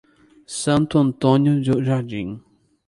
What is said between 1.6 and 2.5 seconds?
do Jardim